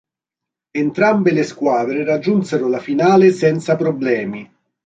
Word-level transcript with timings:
Entrambe 0.71 1.29
le 1.31 1.43
squadre 1.43 2.03
raggiunsero 2.03 2.67
la 2.67 2.79
finale 2.79 3.29
senza 3.31 3.75
problemi. 3.75 4.51